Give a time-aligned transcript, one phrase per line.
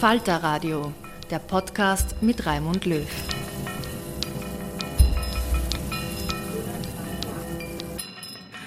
[0.00, 0.92] Falter Radio,
[1.30, 3.08] der Podcast mit Raimund Löw.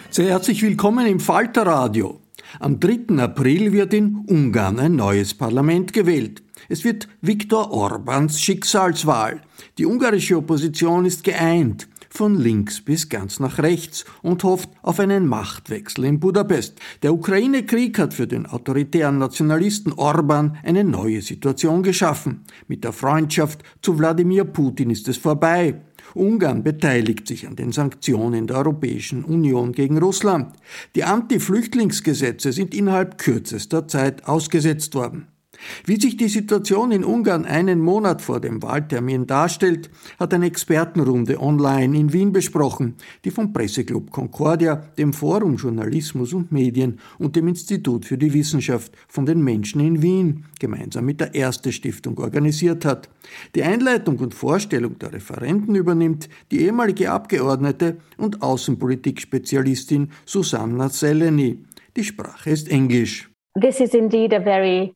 [0.09, 2.19] Sehr herzlich willkommen im Falter Radio.
[2.59, 3.21] Am 3.
[3.21, 6.41] April wird in Ungarn ein neues Parlament gewählt.
[6.67, 9.41] Es wird Viktor Orbáns Schicksalswahl.
[9.77, 15.27] Die ungarische Opposition ist geeint von links bis ganz nach rechts und hofft auf einen
[15.27, 16.79] Machtwechsel in Budapest.
[17.01, 22.45] Der Ukraine-Krieg hat für den autoritären Nationalisten Orban eine neue Situation geschaffen.
[22.67, 25.81] Mit der Freundschaft zu Wladimir Putin ist es vorbei.
[26.15, 30.53] Ungarn beteiligt sich an den Sanktionen der Europäischen Union gegen Russland.
[30.95, 35.27] Die Anti-Flüchtlingsgesetze sind innerhalb kürzester Zeit ausgesetzt worden.
[35.85, 39.89] Wie sich die Situation in Ungarn einen Monat vor dem Wahltermin darstellt,
[40.19, 46.51] hat eine Expertenrunde online in Wien besprochen, die vom Presseclub Concordia, dem Forum Journalismus und
[46.51, 51.33] Medien und dem Institut für die Wissenschaft von den Menschen in Wien gemeinsam mit der
[51.33, 53.09] Erste Stiftung organisiert hat.
[53.55, 61.63] Die Einleitung und Vorstellung der Referenten übernimmt die ehemalige Abgeordnete und Außenpolitik-Spezialistin Susanna Seleni.
[61.95, 63.29] Die Sprache ist Englisch.
[63.59, 64.93] This is indeed a very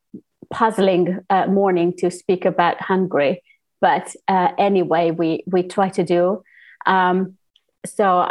[0.54, 3.42] puzzling uh, morning to speak about Hungary,
[3.82, 6.44] but uh, anyway, we we try to do.
[6.86, 7.38] Um,
[7.86, 8.30] so,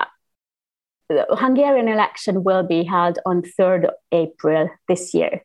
[1.09, 5.43] the Hungarian election will be held on 3rd April this year.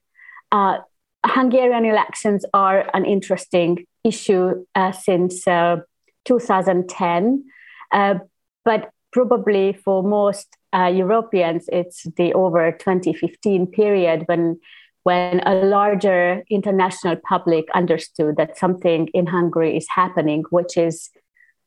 [0.51, 0.77] Uh,
[1.25, 5.77] Hungarian elections are an interesting issue uh, since uh,
[6.25, 7.43] 2010,
[7.91, 8.15] uh,
[8.63, 14.59] but probably for most Europeans, it's the over 2015 period when
[15.07, 21.09] when a larger international public understood that something in Hungary is happening, which is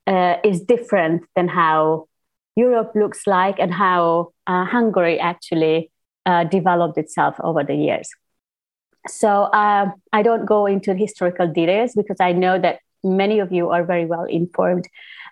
[0.06, 2.06] uh, is different than how
[2.54, 5.90] Europe looks like and how uh, Hungary actually
[6.26, 8.10] uh, developed itself over the years.
[9.08, 9.30] So
[9.62, 13.84] uh, I don't go into historical details because I know that many of you are
[13.84, 14.86] very well informed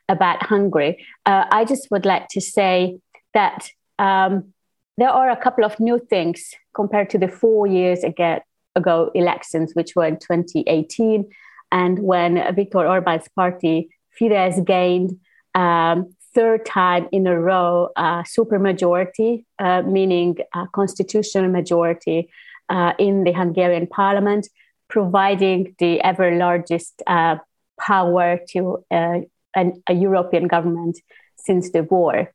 [0.09, 1.05] about Hungary.
[1.27, 3.01] Uh, I just would like to say
[3.35, 3.69] that
[3.99, 4.55] um,
[4.99, 9.95] there are a couple of new things compared to the four years ago, elections, which
[9.95, 11.25] were in 2018,
[11.71, 15.19] and when Viktor Orban's party Fidesz gained
[15.55, 22.29] um, third time in a row uh, supermajority, uh, meaning a constitutional majority
[22.69, 24.49] uh, in the Hungarian parliament,
[24.89, 27.37] providing the ever largest uh,
[27.81, 29.21] power to uh,
[29.55, 30.99] an, a European government
[31.37, 32.33] since the war.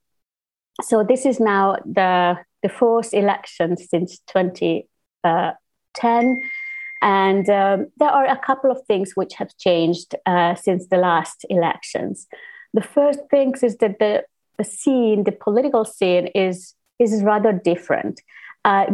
[0.81, 6.41] So this is now the the fourth election since 2010.
[7.01, 11.45] And um, there are a couple of things which have changed uh, since the last
[11.49, 12.27] elections.
[12.73, 14.23] The first thing is that the
[14.57, 18.21] the scene, the political scene, is is rather different.
[18.63, 18.85] Uh,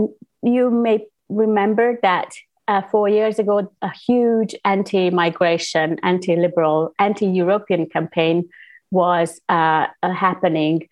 [0.41, 2.31] you may remember that
[2.67, 8.49] uh, four years ago, a huge anti-migration, anti-liberal, anti-European campaign
[8.91, 10.87] was uh, uh happening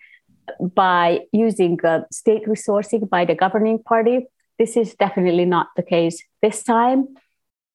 [0.60, 4.28] by using uh, state resourcing by the governing party.
[4.60, 7.16] This is definitely not the case this time.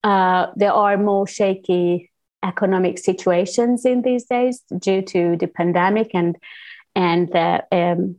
[0.03, 2.11] Uh, there are more shaky
[2.43, 6.37] economic situations in these days due to the pandemic and
[6.95, 8.17] and the um,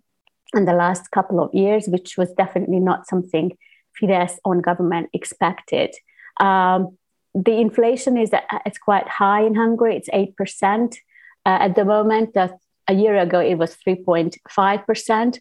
[0.53, 3.57] and the last couple of years, which was definitely not something
[3.99, 5.93] Fidesz on government expected.
[6.39, 6.97] Um,
[7.33, 8.31] the inflation is
[8.65, 9.97] it's quite high in Hungary.
[9.97, 10.97] It's eight percent
[11.45, 12.33] uh, at the moment.
[12.33, 12.57] That
[12.87, 15.39] a year ago it was three point five percent,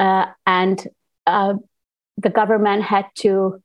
[0.00, 0.86] uh, and
[1.26, 1.54] uh,
[2.16, 3.62] the government had to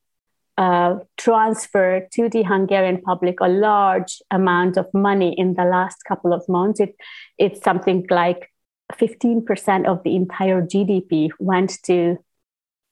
[0.57, 6.33] uh, transfer to the Hungarian public a large amount of money in the last couple
[6.33, 6.81] of months.
[6.81, 6.95] It,
[7.37, 8.51] it's something like
[8.93, 12.17] 15% of the entire GDP went to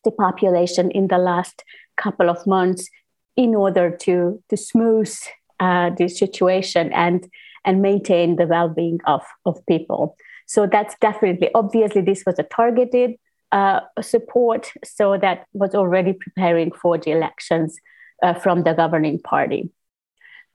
[0.05, 1.63] the population in the last
[1.97, 2.89] couple of months
[3.35, 5.13] in order to, to smooth
[5.59, 7.27] uh, the situation and,
[7.67, 10.15] and maintain the well being of, of people.
[10.47, 13.15] So that's definitely, obviously, this was a targeted
[13.51, 17.77] uh, support, so that was already preparing for the elections
[18.23, 19.69] uh, from the governing party.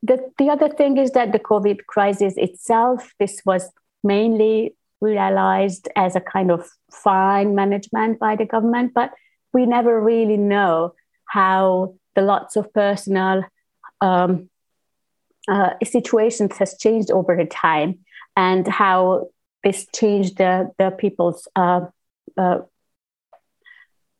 [0.03, 3.70] The, the other thing is that the COVID crisis itself, this was
[4.03, 9.12] mainly realized as a kind of fine management by the government, but
[9.53, 10.94] we never really know
[11.26, 13.44] how the lots of personal
[14.00, 14.49] um,
[15.49, 17.99] uh, situations has changed over the time
[18.37, 19.29] and how
[19.65, 21.83] this changed the, the people's uh,
[22.37, 22.59] uh,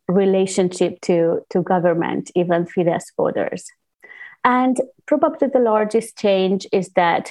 [0.09, 3.67] relationship to, to government, even Fidesz voters.
[4.45, 7.31] And probably the largest change is that,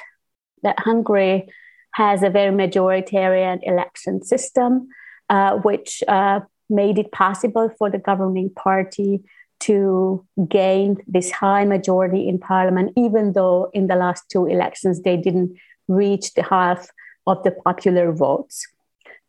[0.63, 1.49] that Hungary
[1.93, 4.87] has a very majoritarian election system,
[5.29, 6.39] uh, which uh,
[6.69, 9.23] made it possible for the governing party
[9.61, 15.17] to gain this high majority in parliament, even though in the last two elections they
[15.17, 15.55] didn't
[15.87, 16.89] reach the half
[17.27, 18.67] of the popular votes.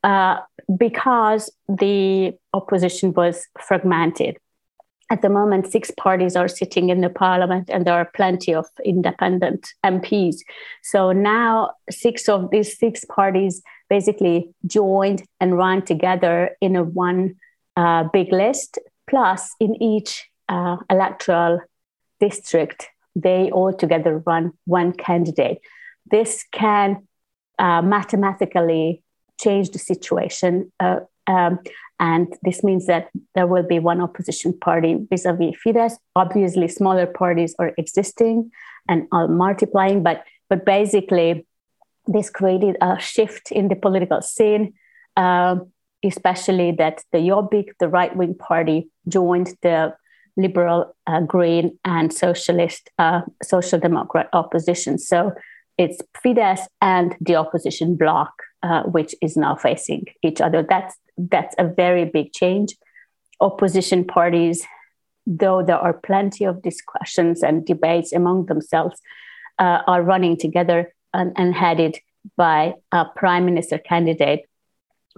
[0.05, 0.38] Uh,
[0.76, 4.37] because the opposition was fragmented.
[5.11, 8.67] At the moment, six parties are sitting in the parliament, and there are plenty of
[8.85, 10.37] independent MPs.
[10.82, 17.37] So now, six of these six parties basically joined and ran together in a one
[17.76, 18.78] uh, big list.
[19.08, 21.60] Plus, in each uh, electoral
[22.20, 25.58] district, they all together run one candidate.
[26.10, 27.06] This can
[27.58, 29.02] uh, mathematically
[29.40, 30.72] change the situation.
[30.81, 31.58] Uh, um,
[32.00, 35.94] and this means that there will be one opposition party vis-a-vis Fidesz.
[36.16, 38.50] Obviously, smaller parties are existing
[38.88, 41.46] and are multiplying, but but basically,
[42.06, 44.75] this created a shift in the political scene,
[45.16, 45.56] uh,
[46.04, 49.94] especially that the Jobbik, the right-wing party, joined the
[50.37, 54.99] liberal, uh, green, and socialist, uh, social democrat opposition.
[54.99, 55.32] So
[55.78, 58.32] it's Fidesz and the opposition bloc
[58.62, 60.64] uh, which is now facing each other.
[60.69, 62.76] That's that's a very big change.
[63.40, 64.64] Opposition parties,
[65.26, 69.00] though there are plenty of discussions and debates among themselves,
[69.58, 71.99] uh, are running together and, and, headed
[72.37, 74.49] by a prime minister candidate,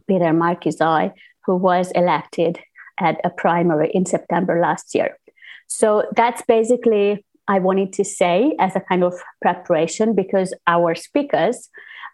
[0.09, 1.13] Peter Márki-Zay,
[1.45, 2.59] who was elected
[2.99, 5.19] at a primary in September last year.
[5.67, 11.69] So that's basically I wanted to say as a kind of preparation because our speakers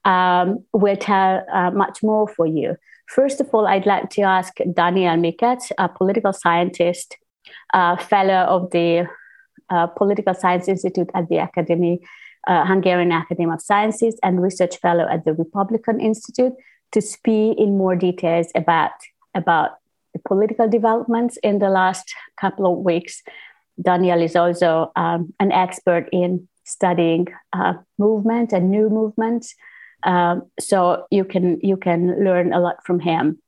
[0.05, 2.77] um, will tell uh, much more for you.
[3.07, 7.17] First of all, I'd like to ask Daniel Mikecz, a political scientist,
[7.75, 9.09] uh, fellow of the
[9.69, 12.01] uh, Political Science Institute at the Academy,
[12.47, 16.53] uh, Hungarian Academy of Sciences, and research fellow at the Republikon Institute,
[16.93, 18.93] to speak in more details about
[19.35, 19.71] about
[20.27, 23.23] political developments in the last couple of weeks.
[23.81, 29.55] Daniel is also um, an expert in studying uh, movement and new movements
[30.03, 33.39] um, so you can you can learn a lot from him.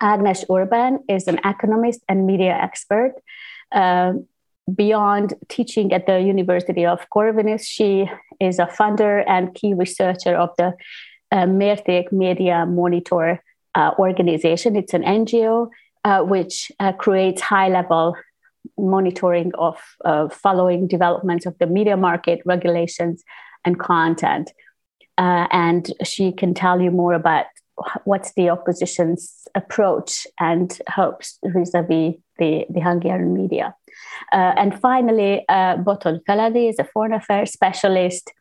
[0.00, 3.14] Agnes Urban is an economist and media expert.
[3.72, 4.14] Uh,
[4.72, 10.50] beyond teaching at the University of Corvinus, she is a founder and key researcher of
[10.58, 10.74] the
[11.32, 13.42] uh, Media Monitor
[13.74, 14.76] uh, organization.
[14.76, 15.70] It's an NGO
[16.04, 18.14] uh, which uh, creates high level
[18.78, 23.22] monitoring of uh, following developments of the media market, regulations,
[23.64, 24.50] and content
[25.20, 27.44] uh, and she can tell you more about
[28.04, 33.74] what's the opposition's approach and hopes vis-a-vis the, the Hungarian media.
[34.32, 38.32] Uh, and finally, uh, Botond Feledy is a foreign affairs specialist,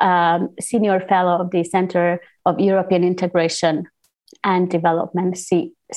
[0.00, 3.84] um, senior fellow of the Center of European Integration
[4.42, 5.38] and development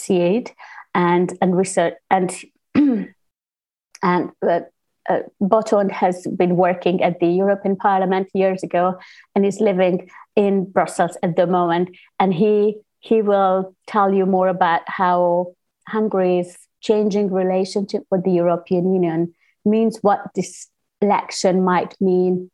[0.10, 0.51] aid
[0.96, 2.34] and and research and
[2.75, 4.62] and uh,
[5.08, 8.98] uh, Boton has been working at the European Parliament years ago
[9.36, 11.96] and is living in Brussels at the moment.
[12.20, 15.54] And he he will tell you more about how
[15.88, 19.34] Hungary's changing relationship with the European Union
[19.64, 20.68] means what this
[21.02, 22.50] election might mean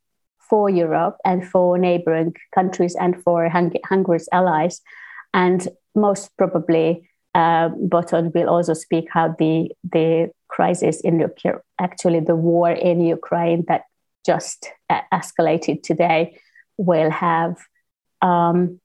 [0.50, 4.82] for Europe and for neighboring countries and for Hung- Hungary's allies.
[5.34, 12.20] And most probably, uh, Boton will also speak how the the crisis in Ukraine, actually
[12.20, 13.84] the war in Ukraine that
[14.26, 16.38] just uh, escalated today,
[16.78, 17.58] will have.
[18.22, 18.80] Um,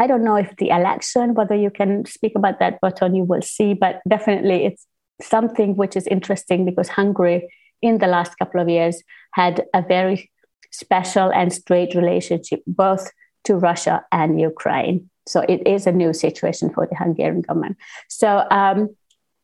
[0.00, 3.42] I don't know if the election, whether you can speak about that, Botond, you will
[3.42, 3.74] see.
[3.74, 4.86] But definitely, it's
[5.20, 7.48] something which is interesting because Hungary,
[7.82, 9.02] in the last couple of years,
[9.32, 10.30] had a very
[10.70, 13.10] special and straight relationship both
[13.44, 15.10] to Russia and Ukraine.
[15.28, 17.76] So it is a new situation for the Hungarian government.
[18.08, 18.90] So um,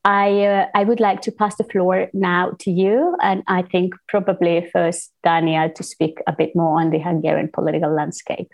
[0.04, 3.94] I uh, I would like to pass the floor now to you, and I think
[4.08, 8.50] probably first Daniel to speak a bit more on the Hungarian political landscape.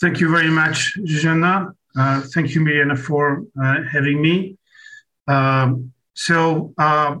[0.00, 1.74] Thank you very much, Zsuzsanna.
[1.96, 4.56] Uh, thank you, Mirjana, for uh, having me.
[5.28, 7.16] Um, so uh,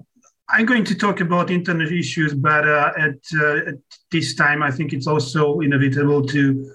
[0.48, 3.74] I'm going to talk about internet issues, but uh, at, uh, at,
[4.10, 6.70] this time, I think it's also inevitable to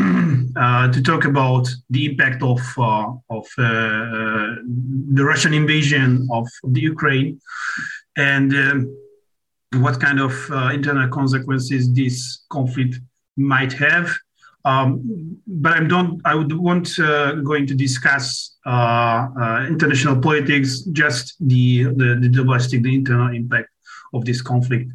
[0.92, 4.56] to talk about the impact of uh, of uh,
[5.16, 7.40] the Russian invasion of the Ukraine
[8.16, 8.96] and um,
[9.74, 12.98] what kind of uh, internal consequences this conflict
[13.36, 14.14] might have.
[14.64, 16.20] Um, but I don't.
[16.24, 22.82] I would want uh, going to discuss uh, international politics, just the, the the domestic,
[22.82, 23.70] the internal impact
[24.12, 24.90] of this conflict.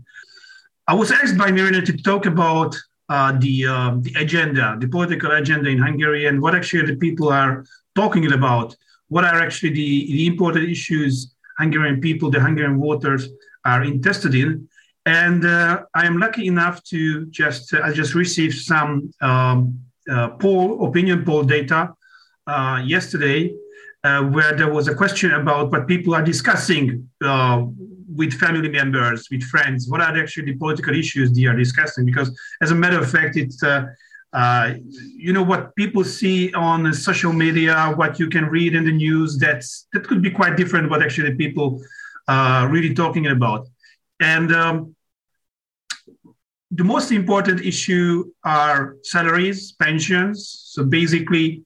[0.87, 5.31] I was asked by Mirjana to talk about uh, the uh, the agenda, the political
[5.31, 7.63] agenda in Hungary, and what actually the people are
[7.95, 8.75] talking about.
[9.07, 13.29] What are actually the, the important issues Hungarian people, the Hungarian voters,
[13.63, 14.67] are interested in?
[15.05, 20.87] And uh, I am lucky enough to just I just received some um, uh, poll
[20.87, 21.93] opinion poll data
[22.47, 23.53] uh, yesterday,
[24.05, 27.09] uh, where there was a question about what people are discussing
[28.19, 29.89] with family members, with friends?
[29.89, 32.05] What are actually the political issues they are discussing?
[32.05, 32.29] Because,
[32.61, 33.85] as a matter of fact, it's uh,
[34.31, 34.73] uh,
[35.25, 39.39] you know what people see on social media, what you can read in the news.
[39.39, 40.89] That's that could be quite different.
[40.91, 41.81] What actually people
[42.27, 43.67] are really talking about,
[44.19, 44.95] and um,
[46.71, 50.37] the most important issue are salaries, pensions.
[50.73, 51.65] So basically,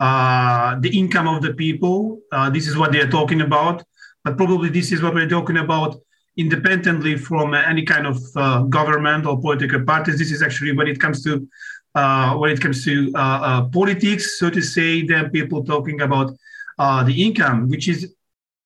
[0.00, 2.20] uh, the income of the people.
[2.32, 3.84] Uh, this is what they are talking about
[4.24, 6.00] but probably this is what we're talking about
[6.36, 10.18] independently from any kind of uh, government or political parties.
[10.18, 11.48] This is actually when it comes to
[11.94, 16.32] uh, when it comes to uh, uh politics, so to say, then people talking about
[16.78, 18.14] uh, the income, which is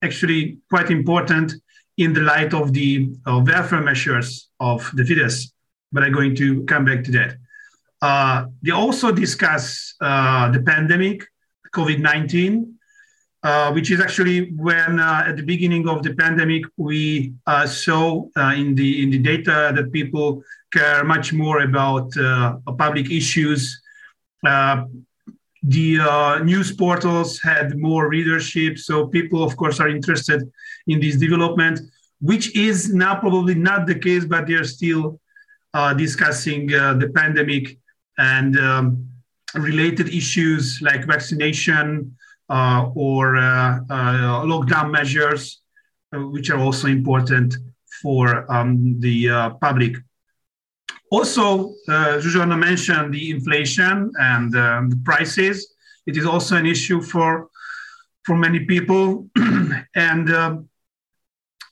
[0.03, 1.53] actually quite important
[1.97, 5.51] in the light of the welfare measures of the Fidesz.
[5.91, 7.37] But I'm going to come back to that.
[8.05, 11.17] Uh, they also discuss the pandemic,
[11.73, 12.75] COVID 19,
[13.45, 18.25] uh, which is actually when uh, at the beginning of the pandemic we uh, saw
[18.35, 20.43] uh, in the in the data that people
[20.73, 23.61] care much more about uh, public issues.
[25.77, 25.89] the
[26.51, 30.39] news portals had more readership, so people, of course, are interested
[30.91, 31.75] in this development,
[32.29, 35.03] which is now probably not the case, but they are still
[36.03, 36.61] discussing
[37.01, 37.65] the pandemic
[38.17, 39.07] and um,
[39.55, 42.15] related issues like vaccination,
[42.49, 45.61] uh, or uh, uh, lockdown measures,
[46.11, 47.55] which are also important
[48.01, 49.95] for um, the public.
[51.11, 55.73] Also, uh, Zsuzsanna mentioned the inflation and um, the prices.
[56.05, 57.49] It is also an issue for
[58.25, 59.29] for many people,
[59.95, 60.69] and um,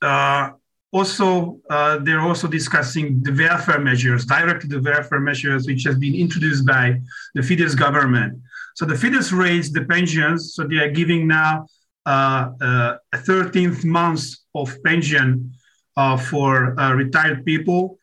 [0.03, 0.51] uh,
[0.93, 6.15] also uh, they're also discussing the welfare measures, directly the welfare measures which has been
[6.15, 7.01] introduced by
[7.33, 8.39] the Fidesz government.
[8.75, 10.53] So the Fidesz raised the pensions.
[10.53, 11.67] So they are giving now
[12.05, 14.23] uh, uh, a 13th month
[14.53, 15.53] of pension
[15.97, 17.99] uh, for uh, retired people.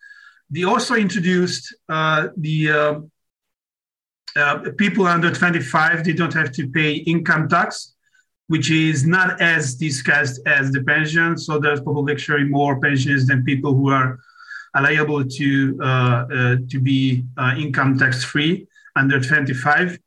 [0.50, 3.02] They also introduced uh, the
[4.36, 7.94] uh, people under 25, they don't have to pay income tax,
[8.52, 11.38] which is not as discussed as the pension.
[11.38, 14.18] So there's probably actually more pensions than people who are
[14.74, 15.48] liable to,
[16.72, 17.24] to be
[17.56, 18.66] income tax free
[18.96, 19.98] under 25.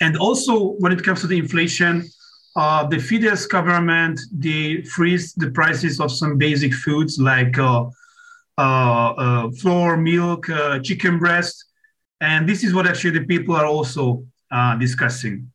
[0.00, 2.08] And also, when it comes to the inflation,
[2.56, 7.84] uh, the Fidesz government they freeze the prices of some basic foods like uh,
[8.58, 11.64] uh, uh flour, milk, uh, chicken breast,
[12.20, 15.50] and this is what actually the people are also uh, discussing.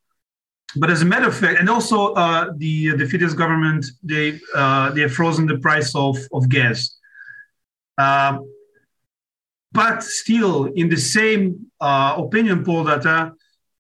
[0.75, 4.91] But as a matter of fact, and also uh, the the Fidesz government they uh,
[4.91, 6.97] they have frozen the price of of gas.
[7.97, 8.39] Uh,
[9.71, 13.33] but still, in the same uh, opinion poll data,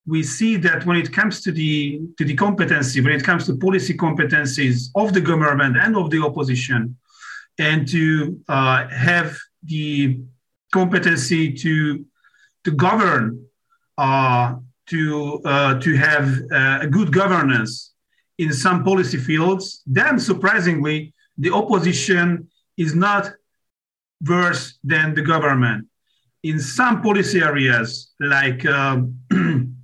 [0.05, 3.55] we see that when it comes to the to the competency, when it comes to
[3.57, 6.95] policy competencies of the government and of the opposition,
[7.57, 10.19] and to uh, have the
[10.73, 12.05] competency to
[12.63, 13.45] to govern
[13.97, 14.55] uh,
[14.87, 17.93] to uh, to have uh, a good governance
[18.37, 23.31] in some policy fields, then surprisingly, the opposition is not
[24.27, 25.87] worse than the government.
[26.43, 29.15] In some policy areas, like um,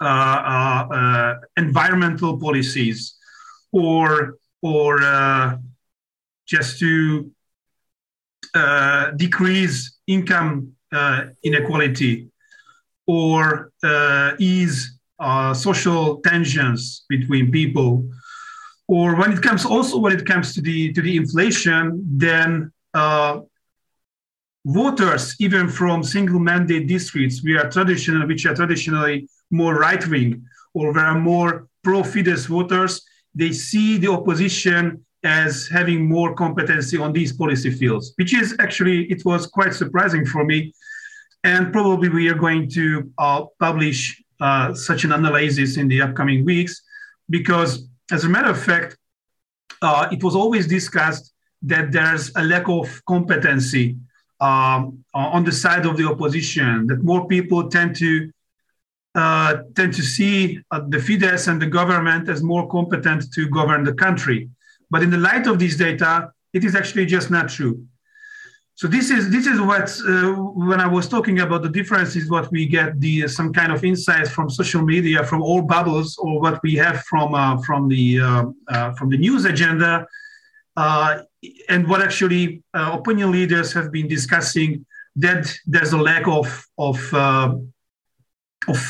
[0.00, 3.16] uh, uh, uh, environmental policies,
[3.72, 5.00] or or
[6.46, 7.30] just to
[9.16, 10.72] decrease income
[11.42, 12.31] inequality
[13.12, 18.08] or uh, ease uh, social tensions between people.
[18.88, 21.82] Or when it comes also when it comes to the to the inflation
[22.26, 23.40] then uh,
[24.64, 29.16] voters even from single mandate districts we are traditional which are traditionally
[29.50, 30.30] more right wing
[30.74, 31.50] or were more
[31.84, 32.92] pro Fidesz voters
[33.40, 34.82] they see the opposition
[35.40, 40.24] as having more competency on these policy fields which is actually it was quite surprising
[40.32, 40.58] for me
[41.44, 46.44] and probably we are going to uh, publish uh, such an analysis in the upcoming
[46.44, 46.82] weeks
[47.30, 48.96] because, as a matter of fact,
[49.82, 51.32] uh, it was always discussed
[51.62, 53.96] that there's a lack of competency
[54.40, 58.30] um, on the side of the opposition, that more people tend to
[59.14, 63.84] uh, tend to see uh, the Fidesz and the government as more competent to govern
[63.84, 64.48] the country.
[64.90, 67.84] But in the light of these data, it is actually just not true.
[68.82, 70.32] So this is this is what uh,
[70.68, 73.84] when I was talking about the differences, what we get the uh, some kind of
[73.84, 78.20] insights from social media, from all bubbles, or what we have from uh, from the
[78.20, 80.04] uh, uh, from the news agenda,
[80.76, 81.20] uh,
[81.68, 84.84] and what actually opinion leaders have been discussing.
[85.14, 86.98] That there's a lack of of
[88.66, 88.80] of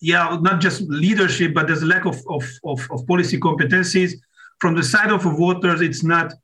[0.00, 4.12] yeah, not just leadership, but there's a lack of of, of, of policy competencies
[4.60, 5.80] from the side of voters.
[5.80, 6.34] It's not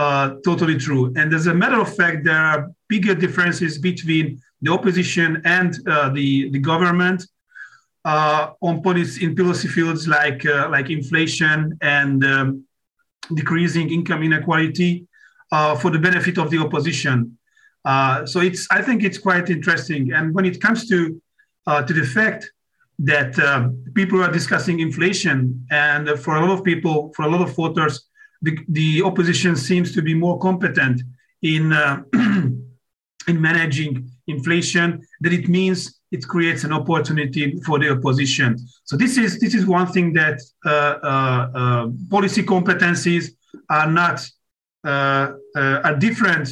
[0.00, 1.12] uh, totally true.
[1.18, 6.08] And as a matter of fact, there are bigger differences between the opposition and uh,
[6.08, 7.26] the, the government
[8.06, 12.64] uh, on policy in policy fields like uh, like inflation and um,
[13.34, 15.06] decreasing income inequality
[15.52, 17.16] uh, for the benefit of the opposition.
[18.32, 20.02] so it's I think it's quite interesting.
[20.16, 20.98] And when it comes to
[21.88, 22.42] to the fact
[23.10, 23.32] that
[23.98, 25.38] people are discussing inflation,
[25.70, 28.09] and for a lot of people, for a lot of voters,
[28.42, 31.02] the, the opposition seems to be more competent
[31.42, 32.02] in uh,
[33.28, 38.56] in managing inflation that it means it creates an opportunity for the opposition.
[38.84, 43.30] So this is this is one thing that uh, uh, uh policy competencies
[43.68, 44.28] are not
[44.84, 46.48] uh, uh, are different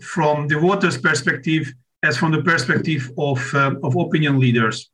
[0.00, 1.70] from the voters perspective
[2.02, 4.90] as from the perspective of of opinion leaders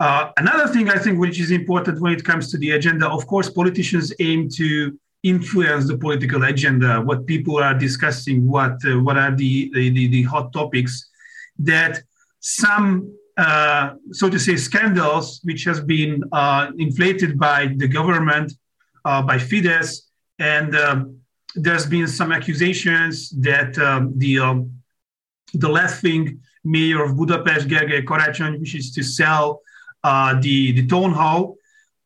[0.00, 3.26] uh, another thing I think which is important when it comes to the agenda, of
[3.26, 9.16] course, politicians aim to influence the political agenda, what people are discussing, what uh, what
[9.18, 11.10] are the, the, the hot topics.
[11.58, 12.00] That
[12.38, 18.52] some, uh, so to say, scandals which has been uh, inflated by the government,
[19.04, 20.02] uh, by Fidesz,
[20.38, 21.18] and um,
[21.56, 24.70] there's been some accusations that um, the um,
[25.54, 29.67] the left wing mayor of Budapest, Gergely Karácsony, wishes to sell uh,
[30.02, 31.56] the, the town hall,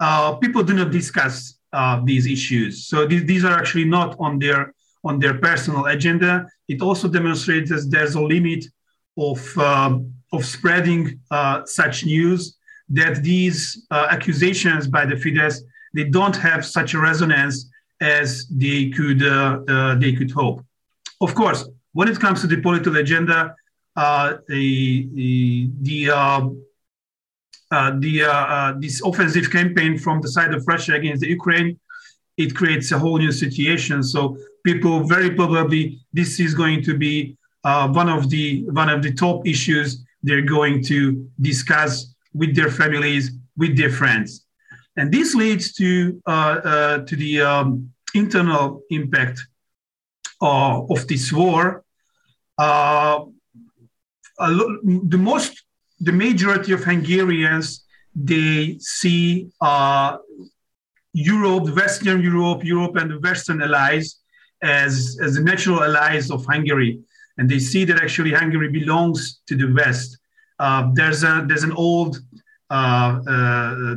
[0.00, 2.86] uh, people do not discuss uh, these issues.
[2.86, 4.74] So th- these are actually not on their
[5.04, 6.46] on their personal agenda.
[6.68, 8.64] It also demonstrates that there's a limit
[9.16, 11.20] of um, of spreading
[11.64, 12.56] such news.
[12.88, 15.62] That these accusations by the Fidesz
[15.94, 20.64] they don't have such a resonance as they could uh, uh, they could hope.
[21.20, 23.54] Of course, when it comes to the political agenda,
[23.96, 25.08] uh, the
[25.80, 26.10] the,
[27.72, 31.78] the uh, uh, uh, this offensive campaign from the side of Russia against the Ukraine,
[32.36, 34.02] it creates a whole new situation.
[34.02, 39.12] So people very probably this is going to be one of the one of the
[39.14, 44.46] top issues they're going to discuss with their families, with their friends,
[44.98, 46.20] and this leads to
[47.08, 49.38] to the um, internal impact
[50.42, 51.84] of this war.
[52.58, 53.24] Uh,
[54.38, 55.61] the most
[56.02, 57.84] the majority of Hungarians
[58.14, 60.18] they see uh,
[61.14, 64.16] Europe, Western Europe, Europe and the Western allies
[64.62, 67.00] as, as the natural allies of Hungary.
[67.38, 70.18] And they see that actually Hungary belongs to the West.
[70.58, 72.18] Uh, there's, a, there's an old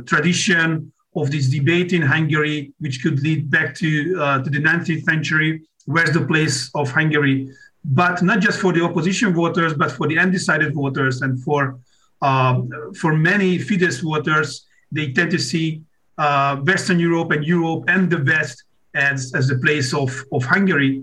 [0.06, 5.02] tradition of this debate in Hungary, which could lead back to, uh, to the 19th
[5.04, 5.62] century.
[5.86, 7.48] Where's the place of Hungary?
[7.84, 11.78] But not just for the opposition voters, but for the undecided voters and for
[12.22, 12.60] uh,
[12.98, 15.82] for many Fidesz voters, they tend to see
[16.18, 21.02] uh, Western Europe and Europe and the West as, as the place of, of Hungary.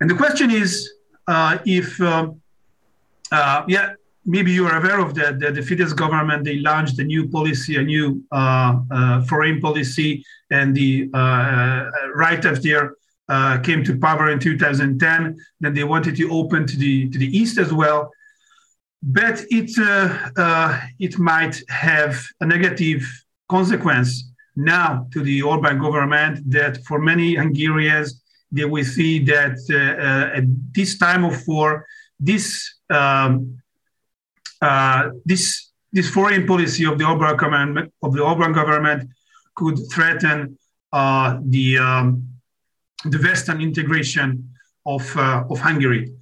[0.00, 0.90] And the question is
[1.28, 2.40] uh, if, um,
[3.30, 3.94] uh, yeah,
[4.26, 7.76] maybe you are aware of that, that the Fidesz government, they launched a new policy,
[7.76, 12.90] a new uh, uh, foreign policy, and the uh, right FDR
[13.28, 15.36] uh, came to power in 2010.
[15.60, 18.10] Then they wanted to open to the, to the east as well.
[19.06, 23.02] But it, uh, it might have a negative
[23.50, 29.58] consequence now to the Orban government that for many Hungarians, they will see that
[30.34, 31.86] at this time of war,
[32.18, 33.58] this um,
[34.60, 39.10] uh, this this foreign policy of the Orban government of the Orban government
[39.54, 40.58] could threaten
[40.92, 42.28] uh, the um,
[43.04, 44.50] the Western integration
[44.86, 46.12] of uh, of Hungary.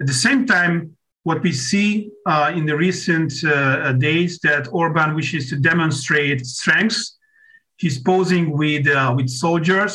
[0.00, 5.14] At the same time, what we see uh, in the recent uh, days that Orban
[5.14, 7.18] wishes to demonstrate strengths.
[7.76, 9.94] He's posing with with soldiers.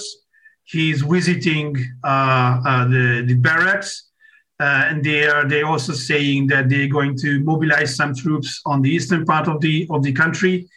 [0.63, 4.08] He's visiting the the barracks
[4.60, 8.82] uh, and they are they also saying that they're going to mobilize some troops on
[8.82, 10.68] the eastern part of the of the country,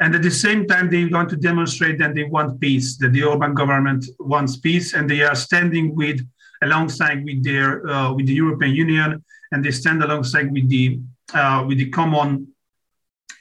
[0.00, 3.22] and at the same time they want to demonstrate that they want peace, that the
[3.22, 6.20] Orban government wants peace, and they are standing with
[6.62, 11.00] alongside with their uh, with the European Union, and they stand alongside with the
[11.34, 12.48] uh, with the common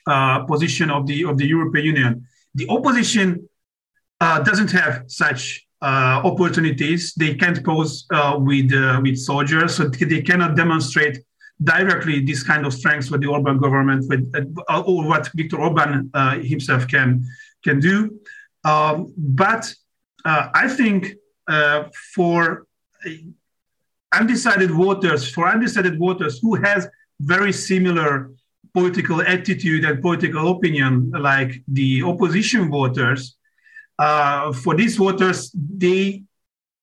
[0.08, 2.28] uh, position of the of the European Union.
[2.56, 3.48] The opposition
[4.22, 9.84] uh, doesn't have such uh, opportunities they can't pose uh, with uh, with soldiers, so
[9.88, 11.20] they cannot demonstrate
[11.64, 14.34] directly this kind of strengths with the Orban government, with
[14.70, 16.10] or what Viktor Orban
[16.42, 17.26] himself can
[17.64, 18.20] can do.
[18.64, 19.74] Um, but
[20.26, 21.16] I think
[22.16, 22.66] for
[24.20, 26.88] undecided voters, for undecided voters who has
[27.20, 28.32] very similar
[28.74, 33.38] political attitude and political opinion like the opposition voters,
[34.00, 36.24] uh, for these voters, they,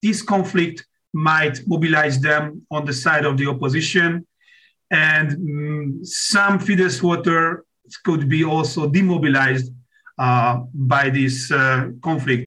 [0.03, 4.27] this conflict might mobilize them on the side of the opposition.
[4.90, 7.62] And um, some Fidesz voters
[8.05, 9.73] could be also demobilized
[10.18, 12.47] uh, by this uh, conflict.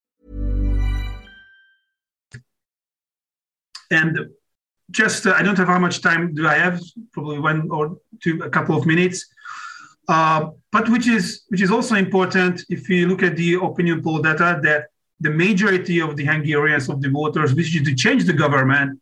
[3.91, 4.29] And
[4.89, 6.81] just uh, I don't have how much time do I have?
[7.11, 9.25] Probably one or two, a couple of minutes.
[10.07, 14.21] Uh, but which is which is also important if you look at the opinion poll
[14.21, 14.87] data that
[15.19, 18.99] the majority of the Hungarians of the voters wish to change the government,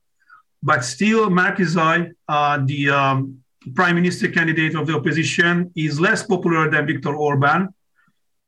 [0.62, 3.40] but still Márki-Zay, uh, the um,
[3.74, 7.70] prime minister candidate of the opposition, is less popular than Viktor Orban.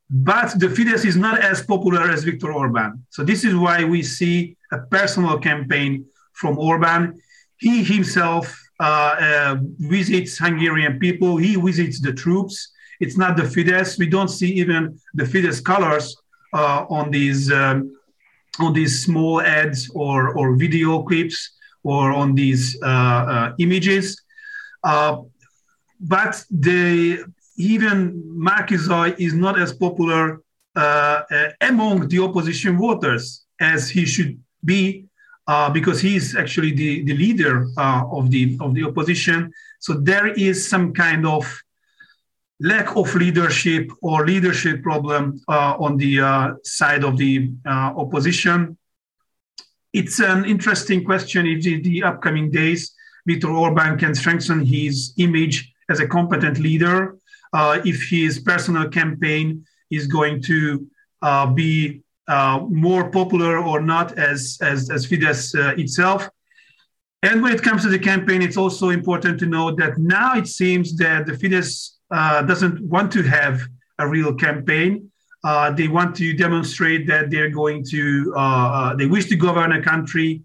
[0.09, 3.05] But the Fidesz is not as popular as Viktor Orban.
[3.09, 7.21] So this is why we see a personal campaign from Orban
[7.61, 8.45] he himself
[8.79, 11.37] uh, uh, visits Hungarian people.
[11.37, 12.71] He visits the troops.
[12.99, 13.99] It's not the Fidesz.
[13.99, 16.17] We don't see even the Fidesz colors
[16.53, 17.95] uh, on these um,
[18.59, 21.37] on these small ads or or video clips
[21.83, 22.87] or on these uh,
[23.33, 24.19] uh, images.
[24.83, 25.17] Uh,
[25.99, 27.23] but the
[27.57, 30.41] even Márki-Zay is not as popular
[31.61, 35.05] among the opposition voters as he should be
[35.51, 39.51] uh, because he's actually the, the leader uh, of the of the opposition.
[39.79, 41.43] So there is some kind of
[42.61, 48.77] lack of leadership or leadership problem uh, on the uh, side of the uh, opposition.
[49.91, 52.81] It's an interesting question if the, the upcoming days
[53.27, 55.57] Viktor Orban can strengthen his image
[55.89, 57.17] as a competent leader,
[57.91, 59.65] if his personal campaign
[59.97, 60.87] is going to
[61.53, 66.29] be uh, more popular or not as, as, as Fidesz uh, itself.
[67.23, 70.47] And when it comes to the campaign, it's also important to note that now it
[70.47, 73.61] seems that the Fidesz uh, doesn't want to have
[73.99, 75.11] a real campaign.
[75.43, 79.81] Uh, they want to demonstrate that they're going to, uh, they wish to govern a
[79.81, 80.41] country.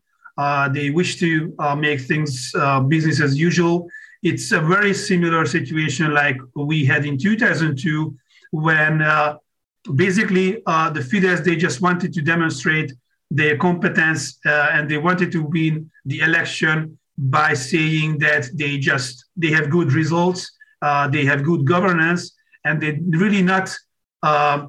[0.72, 2.52] they wish to make things
[2.88, 3.88] business as usual.
[4.22, 8.16] it's a very similar situation like we had in 2002
[8.50, 9.36] when uh,
[9.94, 12.92] basically uh, the Fidesz they just wanted to demonstrate
[13.30, 19.26] their competence uh, and they wanted to win the election by saying that they just
[19.36, 22.32] they have good results, uh, they have good governance,
[22.64, 23.74] and they really not
[24.22, 24.66] uh,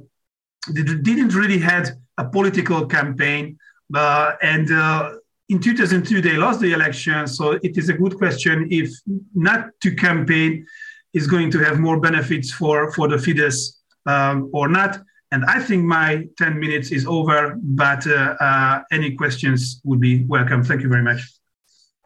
[0.69, 3.57] they didn't really had a political campaign.
[3.93, 5.13] Uh, and uh,
[5.49, 8.89] in 2002 they lost the election, so it is a good question if
[9.33, 10.65] not to campaign
[11.13, 13.76] is going to have more benefits for for the Fidesz
[14.07, 14.99] um, or not.
[15.31, 20.23] And I think my 10 minutes is over, but uh, uh, any questions would be
[20.23, 20.63] welcome.
[20.63, 21.21] Thank you very much.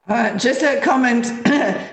[0.08, 1.32] Uh, just a comment.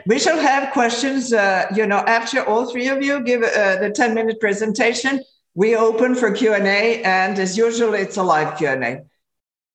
[0.07, 3.91] we shall have questions, uh, you know, after all three of you give uh, the
[3.91, 5.23] 10 minute presentation.
[5.55, 9.03] We open for Q&A and as usual, it's a live Q&A.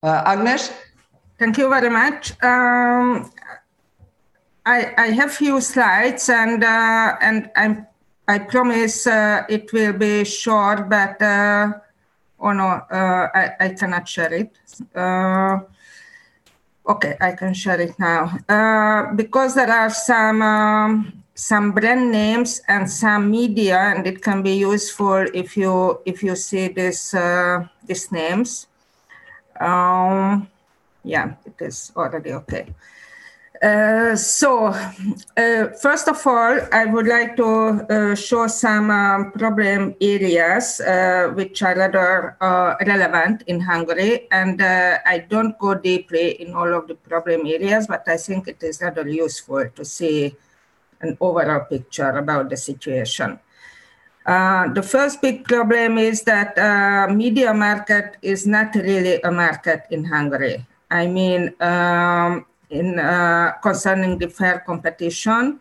[0.02, 0.72] Uh, Agnes?
[1.38, 2.32] Thank you very much.
[2.42, 3.32] Um,
[4.66, 7.86] I, I have few slides and, and I'm
[8.28, 11.74] I promise uh, it will be short, but uh,
[12.40, 14.52] oh no, uh, I, I cannot share it.
[14.96, 15.60] Uh,
[16.88, 22.62] okay, I can share it now uh, because there are some um, some brand names
[22.68, 27.68] and some media, and it can be useful if you if you see this uh,
[27.86, 28.68] these names.
[29.60, 30.48] Um,
[31.04, 32.68] yeah, it is already okay.
[33.64, 34.76] Uh, so,
[35.38, 37.48] uh, first of all, I would like to
[37.88, 44.28] uh, show some um, problem areas uh, which are rather uh, relevant in Hungary.
[44.32, 48.62] And I don't go deeply in all of the problem areas, but I think it
[48.62, 50.36] is rather useful to see
[51.00, 53.40] an overall picture about the situation.
[54.26, 56.60] the first big problem is that
[57.16, 60.66] media market is not really a market in Hungary.
[60.92, 65.60] I mean, um, in uh, concerning the fair competition.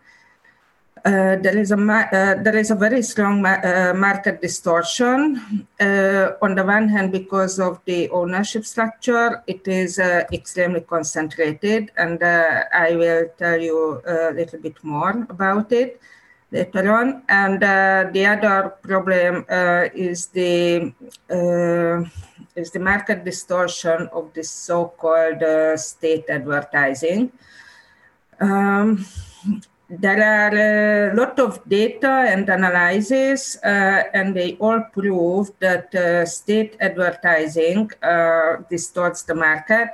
[1.04, 5.66] Uh, there is a uh, there is a very strong ma market distortion.
[6.44, 9.98] On the one hand, because of the ownership structure, it is
[10.38, 16.00] extremely concentrated, and I will tell you a little bit more about it
[16.52, 17.22] later on.
[17.28, 19.44] And the other problem
[19.94, 20.92] is the
[22.54, 27.32] is the market distortion of this so-called uh, state advertising.
[28.40, 29.04] Um,
[29.88, 36.24] there are a lot of data and analysis, uh, and they all prove that uh,
[36.24, 39.88] state advertising uh, distorts the market.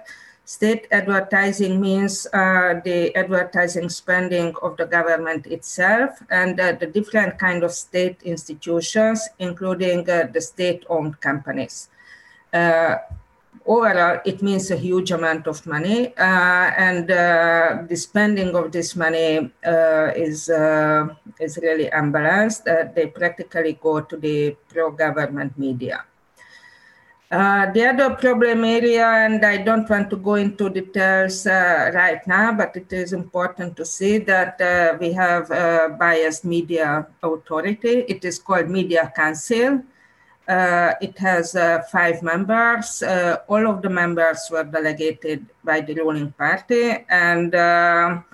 [0.49, 7.39] State advertising means uh, the advertising spending of the government itself and uh, the different
[7.39, 11.91] kind of state institutions, including the state-owned companies.
[12.51, 12.97] Uh,
[13.67, 18.97] overall, it means a huge amount of money, uh, and uh, the spending of this
[18.97, 19.53] money
[20.17, 20.49] is
[21.39, 22.65] is really unbalanced.
[22.95, 26.07] they practically go to the pro-government media.
[27.31, 32.27] Uh, the other problem area, and I don't want to go into details uh, right
[32.27, 38.07] now, but it is important to see that uh, we have a biased media authority.
[38.09, 39.83] It is called Media Council.
[40.49, 43.03] Uh, it has uh, five members.
[43.03, 48.25] Uh, all of the members were delegated by the ruling party, and um,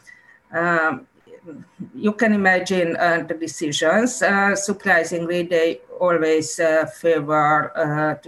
[1.94, 4.22] you can imagine uh, the decisions.
[4.22, 7.72] Uh, surprisingly, they always uh, favor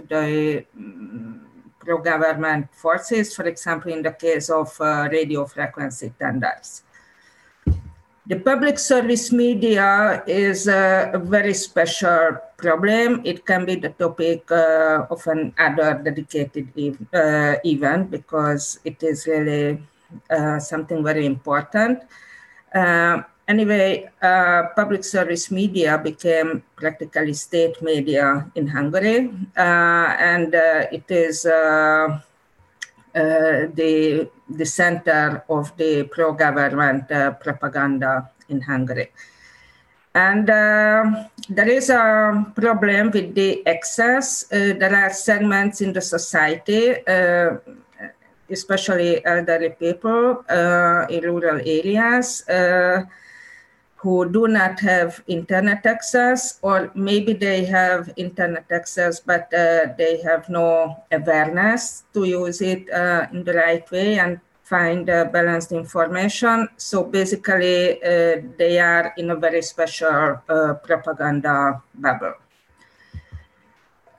[0.09, 1.45] the um,
[1.79, 3.35] pro-government forces.
[3.35, 6.83] For example, in the case of radio frequency tenders.
[8.27, 13.21] The public service media is a, very special problem.
[13.23, 19.01] It can be the topic uh, of an other dedicated ev- uh, event because it
[19.01, 19.81] is really
[20.29, 22.03] uh, something very important.
[22.77, 30.53] Uh, anyway, uh, public service media became practically state media in Hungary, uh, and
[30.93, 31.45] it is
[33.17, 39.09] uh, the, the center of the pro government uh, propaganda in Hungary.
[40.13, 44.45] And uh, there is a problem with the access.
[44.49, 46.93] there are segments in the society,
[48.49, 50.43] especially elderly people
[51.09, 52.43] in rural areas
[53.97, 60.21] who do not have internet access, or maybe they have internet access, but uh, they
[60.21, 65.71] have no awareness to use it uh, in the right way and find uh, balanced
[65.71, 66.67] information.
[66.77, 72.35] So basically, uh, they are in a very special uh, propaganda bubble.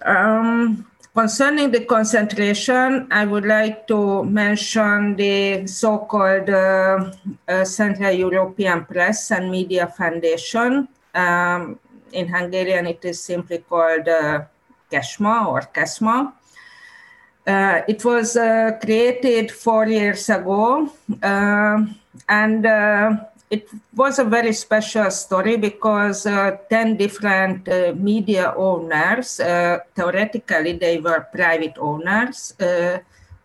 [0.05, 7.11] Um, concerning the concentration, I would like to mention the so-called uh,
[7.49, 10.87] uh, Central European Press and Media Foundation.
[11.13, 11.81] Um,
[12.13, 14.45] in Hungarian, it is simply called uh,
[14.93, 16.33] KESMA or KESMA.
[17.45, 20.89] Uh, it was uh, created four years ago,
[21.21, 21.79] uh,
[22.29, 23.17] and uh,
[23.51, 29.37] it was a very special story because uh, 10 different uh, media owners,
[29.95, 32.55] theoretically, they were private owners,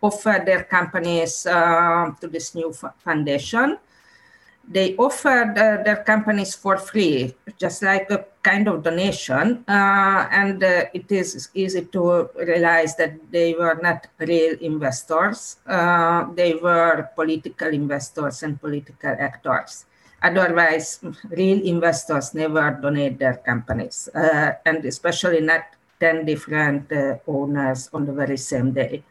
[0.01, 3.77] offered their companies to this new foundation
[4.67, 9.63] they offered uh, their companies for free, just like a kind of donation.
[9.67, 16.25] Uh, and uh, it is easy to realize that they were not real investors, uh,
[16.33, 19.85] they were political investors and political actors.
[20.23, 25.63] Otherwise, real investors never donate their companies, uh, and especially not
[25.99, 29.03] 10 different uh, owners on the very same day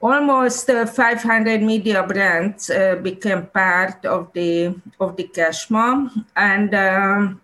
[0.00, 7.40] almost uh, 500 media brands uh, became part of the of the KESMA, and um,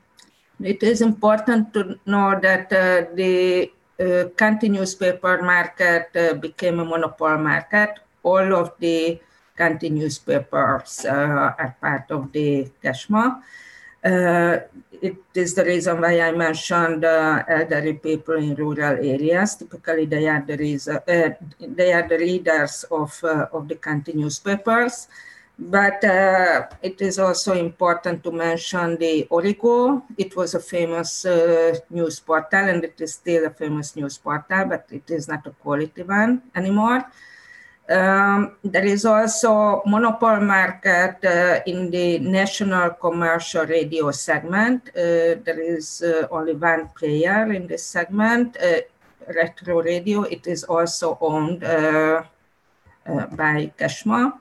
[0.60, 6.84] it is important to know that uh, the uh, continuous paper market uh, became a
[6.84, 7.90] monopoly market.
[8.22, 9.20] All of the
[9.56, 13.42] continuous newspapers are part of the KESMA.
[14.04, 14.58] Uh,
[15.02, 19.56] it is the reason why I mentioned uh, elderly people in rural areas.
[19.56, 24.44] Typically, they are the reason, uh, they are the leaders of uh, of the continuous
[24.44, 25.08] newspapers.
[25.58, 30.04] But uh, it is also important to mention the Origo.
[30.18, 34.66] It was a famous uh, news portal, and it is still a famous news portal,
[34.68, 37.10] but it is not a quality one anymore.
[37.88, 44.88] Um, there is also monopoly market uh, in the national commercial radio segment.
[44.88, 48.80] Uh, there is uh, only one player in this segment, uh,
[49.32, 50.22] Retro Radio.
[50.22, 52.24] It is also owned uh,
[53.06, 54.32] uh, by KESMA.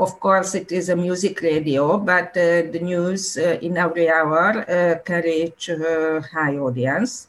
[0.00, 4.64] of course, it is a music radio, but the news in every hour
[5.04, 5.70] can reach
[6.32, 7.28] high audience.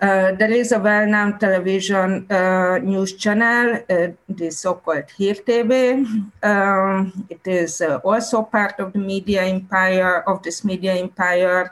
[0.00, 6.06] Uh, there is a well-known television uh, news channel, uh, the so-called Hír TV.
[6.42, 11.70] Um, it is uh, also part of the media empire, of this media empire.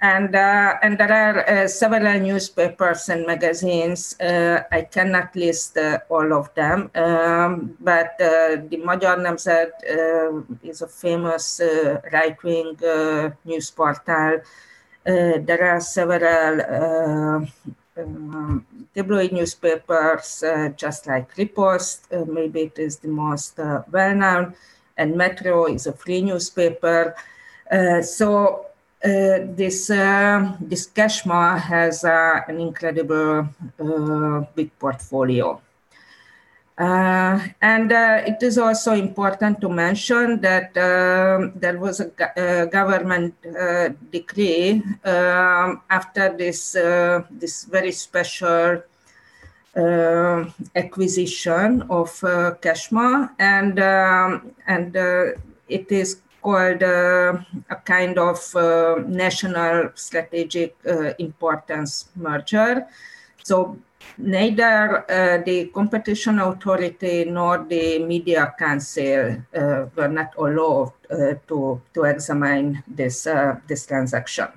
[0.00, 4.16] And, uh, and there are uh, several newspapers and magazines.
[4.20, 5.76] I cannot list
[6.08, 9.72] all of them, um, but the Magyar Nemzet
[10.62, 11.60] is a famous
[12.10, 12.76] right-wing
[13.44, 14.40] news portal
[15.06, 17.46] there are several uh,
[18.00, 23.58] um, tabloid newspapers, uh, just like Ripost, maybe it is the most
[23.90, 24.54] well-known,
[24.96, 27.14] and Metro is a free newspaper.
[28.02, 28.66] so
[29.04, 33.46] uh, this uh, this KESMA has uh, an incredible
[34.56, 35.60] big portfolio.
[36.78, 42.66] Uh, and uh, it is also important to mention that uh, there was a, a
[42.66, 48.82] government uh, decree um, after this uh, this very special
[49.74, 52.10] uh, acquisition of
[52.60, 54.94] KESMA, and um, and
[55.68, 57.46] it is called a
[57.86, 58.38] kind of
[59.08, 60.76] national strategic
[61.18, 62.86] importance merger.
[63.44, 63.78] So
[64.18, 71.80] neither uh, the competition authority nor the media council uh, were not allowed uh, to,
[71.94, 74.48] to examine this, uh, this transaction.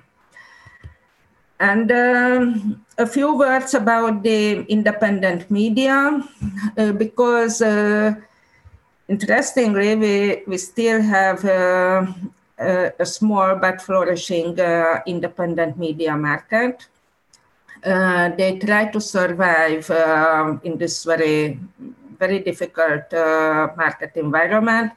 [1.58, 6.22] And um, a few words about the independent media,
[6.78, 8.14] uh, because uh,
[9.08, 14.58] interestingly, we, we still have a small but flourishing
[15.06, 16.86] independent media market.
[17.84, 21.58] Uh, they try to survive um, in this very,
[22.18, 24.92] very difficult uh, market environment.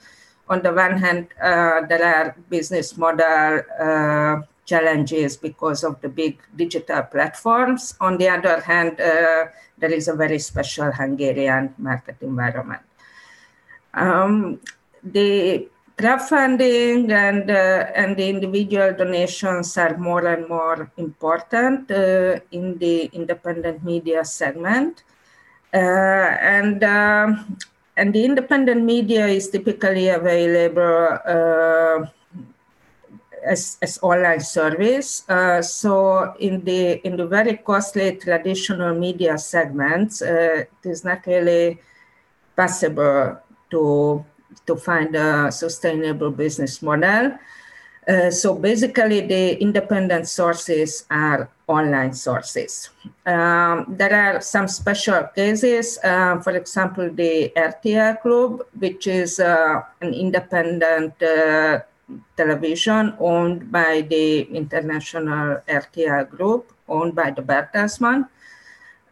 [0.50, 6.39] On the one hand, uh, there are business model uh, challenges because of the big
[6.56, 7.96] digital platforms.
[8.02, 9.46] On the other hand, uh,
[9.78, 12.82] there is a very special Hungarian market environment.
[13.93, 14.60] Um,
[15.03, 15.68] the
[15.98, 23.06] crowdfunding and uh, and the individual donations are more and more important uh, in the
[23.14, 25.04] independent media segment
[25.74, 27.58] uh, and um,
[27.98, 32.06] and the independent media is typically available uh,
[33.46, 35.28] as, as online service.
[35.30, 41.26] Uh, so in the in the very costly traditional media segments, uh, it is not
[41.28, 41.80] really
[42.56, 43.38] possible
[43.70, 44.26] to
[44.66, 47.38] to find a sustainable business model.
[48.08, 52.89] Uh, so basically, the independent sources are online sources.
[53.26, 59.82] Um, there are some special cases, uh, for example, the RTL Group, which is uh,
[60.01, 61.80] an independent uh,
[62.36, 68.28] television owned by the International RTL Group, owned by the Bertelsmann.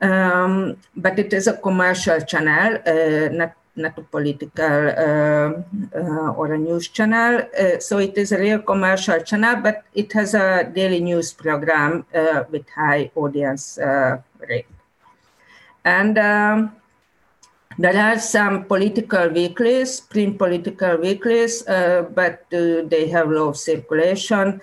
[0.01, 6.53] Um, but it is a commercial channel, uh, not not a political uh, uh, or
[6.53, 7.41] a news channel.
[7.57, 12.05] Uh, so it is a real commercial channel, but it has a daily news program
[12.13, 14.67] uh, with high audience uh, rate.
[15.85, 16.75] And um,
[17.77, 24.61] there are some political weeklies, print political weeklies, uh, but they have low circulation.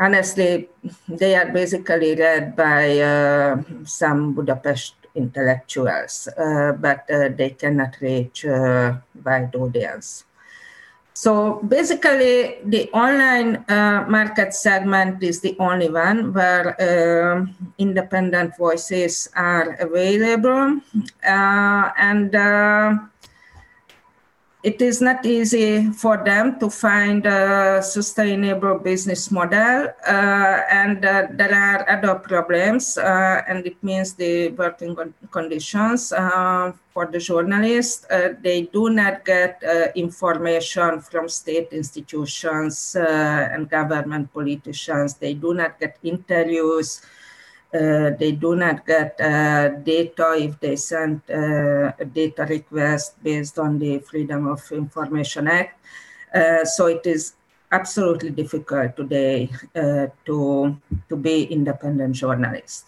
[0.00, 0.68] Honestly,
[1.08, 8.94] they are basically read by some Budapest intellectuals, uh, but uh, they cannot reach uh,
[9.24, 10.24] wide audience.
[11.14, 17.46] So basically, the online uh, market segment is the only one where uh,
[17.78, 20.80] independent voices are available.
[21.24, 22.34] Uh, and
[24.64, 31.26] it is not easy for them to find a sustainable business model uh, and uh,
[31.32, 34.96] there are other problems uh, and it means the working
[35.30, 38.06] conditions for the journalists.
[38.40, 39.62] They do not get
[39.94, 45.14] information from state institutions and government politicians.
[45.14, 47.02] They do not get interviews
[47.74, 53.78] they do not get uh, data if they send uh, a data request based on
[53.78, 55.78] the Freedom of Information Act.
[56.32, 57.34] Uh, so it is
[57.72, 60.76] absolutely difficult today uh, to,
[61.08, 62.86] to be independent journalist.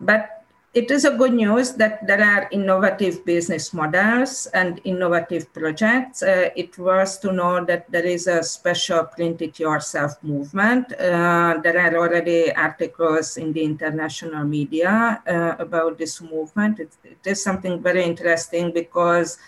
[0.00, 0.39] But
[0.72, 6.22] it is a good news that there are innovative business models and innovative projects.
[6.22, 10.92] Uh, it was to know that there is a special print it yourself movement.
[10.92, 16.78] Uh, there are already articles in the international media uh, about this movement.
[16.78, 19.38] It, it is something very interesting because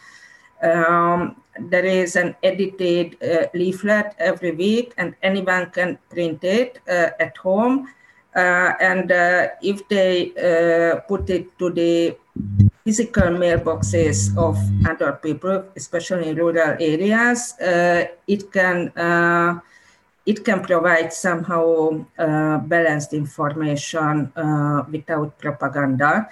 [0.60, 7.10] um, there is an edited uh, leaflet every week and anyone can print it uh,
[7.20, 7.88] at home
[8.34, 12.16] uh, and uh, if they uh, put it to the
[12.84, 14.56] physical mailboxes of
[14.88, 17.54] other people, especially in rural areas,
[18.26, 18.92] it can
[20.24, 26.28] it can provide somehow uh, balanced information uh, without propaganda.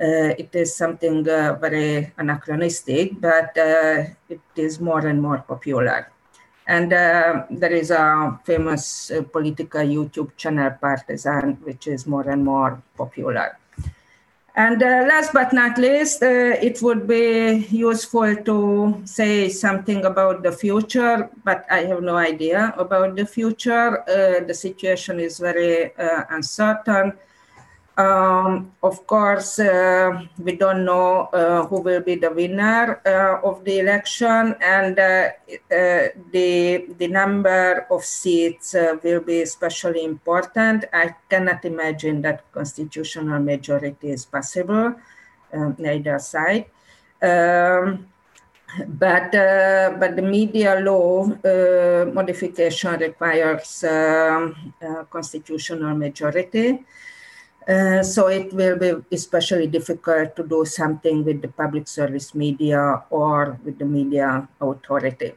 [0.00, 6.10] Uh, it is something very anachronistic, but it is more and more popular.
[6.68, 12.44] And uh, there is a famous uh, political YouTube channel, Partizán, which is more and
[12.44, 13.58] more popular.
[14.54, 20.42] And uh, last but not least, uh, it would be useful to say something about
[20.42, 24.02] the future, but I have no idea about the future.
[24.02, 27.12] Uh, the situation is very uh, uncertain.
[27.98, 33.64] Um, of course, uh, we don't know uh, who will be the winner uh, of
[33.64, 35.30] the election, and uh,
[35.74, 40.84] uh, the the number of seats uh, will be especially important.
[40.92, 44.94] I cannot imagine that constitutional majority is possible,
[45.52, 46.66] um, neither side.
[47.20, 48.06] Um,
[48.86, 49.32] but
[49.98, 51.26] but the media law
[52.14, 54.54] modification requires um,
[55.10, 56.84] constitutional majority.
[57.68, 63.04] Uh, so it will be especially difficult to do something with the public service media
[63.10, 65.36] or with the media authority.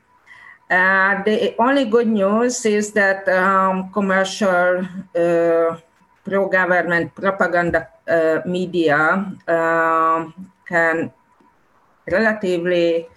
[0.72, 5.76] Uh, the only good news is that um, commercial uh,
[6.24, 10.32] pro-government propaganda uh, media um,
[10.66, 11.12] can
[12.08, 13.08] relatively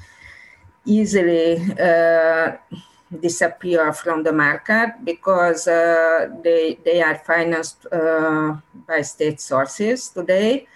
[0.84, 2.58] easily uh,
[3.20, 8.56] disappear from the market because uh, they, they are financed uh,
[8.88, 10.66] by state sources today.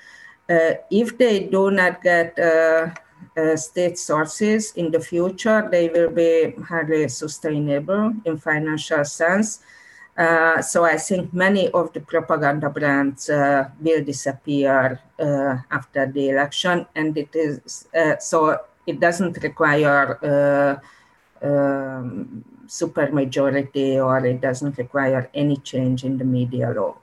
[0.49, 2.89] Uh, if they do not get uh,
[3.37, 9.61] uh, state sources in the future, they will be hardly sustainable in financial sense.
[10.17, 15.01] Uh, so I think many of the propaganda brands will disappear
[15.71, 17.87] after the election, and it is
[18.19, 20.81] so it doesn't require
[21.43, 26.97] um, supermajority or it doesn't require any change in the media law.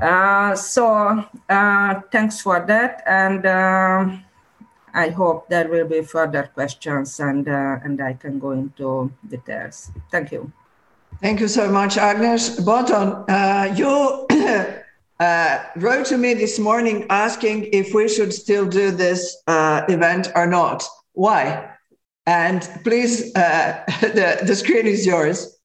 [0.00, 4.06] Uh, so uh, thanks for that, and uh,
[4.92, 9.90] I hope there will be further questions and uh, and I can go into details.
[10.10, 10.52] Thank you.
[11.22, 12.60] Thank you so much, Agnes.
[12.60, 14.26] Botond, uh, you
[15.20, 20.46] uh, wrote to me this morning asking if we should still do this event or
[20.46, 20.84] not.
[21.14, 21.75] Why?
[22.26, 25.56] And please, uh, the, the screen is yours.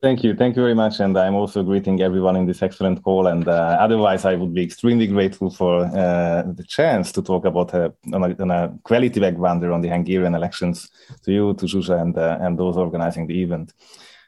[0.00, 0.36] Thank you.
[0.36, 1.00] Thank you very much.
[1.00, 3.26] And I'm also greeting everyone in this excellent call.
[3.26, 7.74] And uh, otherwise, I would be extremely grateful for uh, the chance to talk about
[7.74, 10.88] uh, on, a, on a quality background on the Hungarian elections
[11.24, 13.72] to you, to Zsuzsa, and, uh, and those organizing the event.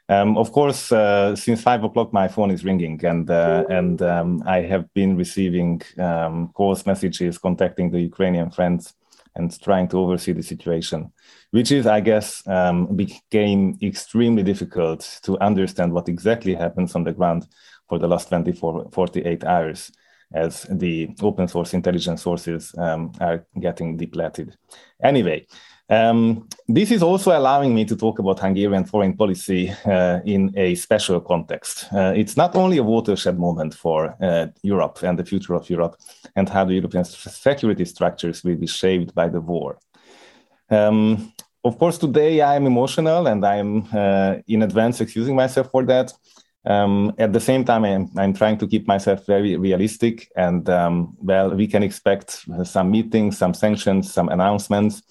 [0.09, 4.59] Um, of course, uh, since five o'clock, my phone is ringing, and and um, I
[4.63, 8.93] have been receiving um, calls, messages, contacting the Ukrainian friends,
[9.35, 11.11] and trying to oversee the situation
[11.51, 17.11] which is, I guess, um, became extremely difficult to understand what exactly happens on the
[17.11, 17.47] ground
[17.87, 19.91] for the last 24, 48 hours
[20.33, 24.55] as the open source intelligence sources um, are getting depleted.
[25.03, 25.45] Anyway,
[25.91, 30.73] um, this is also allowing me to talk about Hungarian foreign policy uh, in a
[30.75, 31.87] special context.
[31.93, 35.97] Uh, it's not only a watershed moment for uh, Europe and the future of Europe
[36.37, 39.77] and how the European security structures will be shaped by the war.
[40.69, 41.33] Um,
[41.63, 46.13] of course, today I'm emotional and I'm uh, in advance excusing myself for that.
[46.65, 50.31] Um, at the same time, I'm, I'm, trying to keep myself very realistic.
[50.37, 55.01] And um, well, we can expect some meetings, some sanctions, some announcements,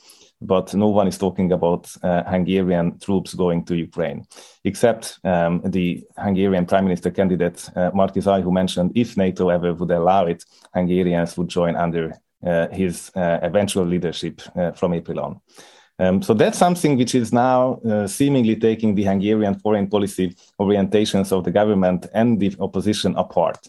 [0.41, 4.27] but no one is talking about uh, Hungarian troops going to Ukraine,
[4.65, 9.91] except um, the Hungarian Prime Minister candidate uh, Marki who mentioned if NATO ever would
[9.91, 12.15] allow it, Hungarians would join under
[12.47, 15.41] uh, his uh, eventual leadership uh, from April on.
[15.99, 21.31] Um, so that's something which is now uh, seemingly taking the Hungarian foreign policy orientations
[21.31, 23.69] of the government and the opposition apart.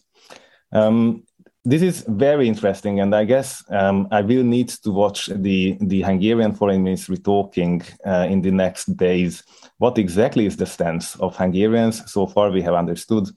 [0.71, 1.23] Um,
[1.63, 6.01] this is very interesting, and I guess um, I will need to watch the, the
[6.01, 9.43] Hungarian foreign ministry talking uh, in the next days.
[9.77, 12.11] What exactly is the stance of Hungarians?
[12.11, 13.29] So far, we have understood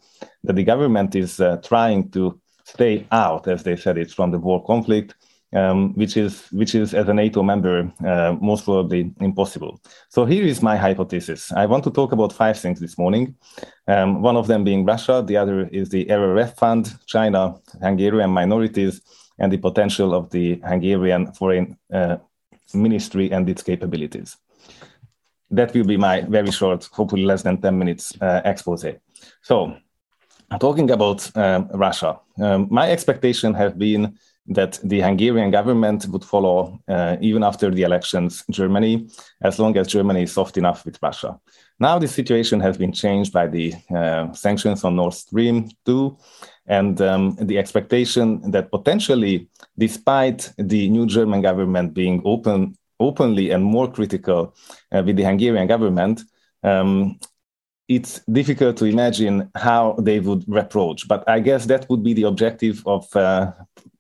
[0.43, 4.39] that the government is uh, trying to stay out, as they said it, from the
[4.39, 5.14] war conflict
[5.55, 9.81] um, which is which is as a NATO member uh, most probably impossible.
[10.09, 11.53] So here is my hypothesis.
[11.53, 13.37] I want to talk about five things this morning.
[13.87, 19.01] Um, one of them being Russia, the other is the RRF fund, China, Hungarian minorities,
[19.39, 22.17] and the potential of the Hungarian foreign uh,
[22.73, 24.37] ministry and its capabilities.
[25.51, 28.87] That will be my very short, hopefully less than 10 minutes uh, expose.
[29.43, 29.77] So,
[30.59, 36.79] talking about um, Russia, um, my expectation have been that the Hungarian government would follow
[36.87, 39.09] uh, even after the elections Germany,
[39.43, 41.39] as long as Germany is soft enough with Russia.
[41.81, 46.17] Now the situation has been changed by the uh, sanctions on Nord Stream 2
[46.67, 53.65] and um, the expectation that potentially, despite the new German government being open, openly and
[53.65, 54.55] more critical
[54.93, 56.23] uh, with the Hungarian government,
[56.63, 57.19] um,
[57.89, 61.07] it's difficult to imagine how they would reproach.
[61.07, 63.53] But I guess that would be the objective of uh,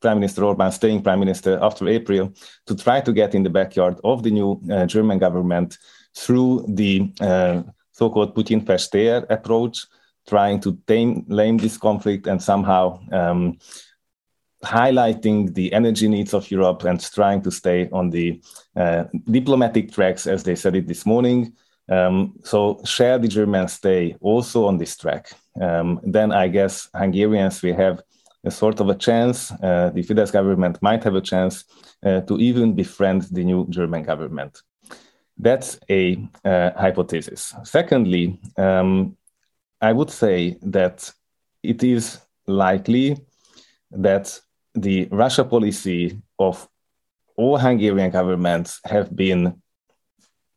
[0.04, 2.34] Prime Minister Orban staying Prime Minister after April
[2.66, 5.78] to try to get in the backyard of the new uh, German government
[6.14, 9.86] through the uh, so called Putin Versteher approach,
[10.28, 13.58] trying to tame, lame this conflict and somehow um,
[14.62, 18.42] highlighting the energy needs of Europe and trying to stay on the
[18.76, 21.54] uh, diplomatic tracks, as they said it this morning,
[21.88, 25.32] um, so share the German stay also on this track.
[25.58, 28.02] Um, then I guess Hungarians will have
[28.44, 29.50] a sort of a chance.
[29.52, 31.64] Uh, the Fidesz government might have a chance
[32.04, 34.60] uh, to even befriend the new German government.
[35.36, 37.54] That's a uh, hypothesis.
[37.64, 39.16] Secondly, um,
[39.80, 41.10] I would say that
[41.62, 43.16] it is likely
[43.90, 44.40] that
[44.74, 46.68] the Russia policy of
[47.36, 49.60] all Hungarian governments have been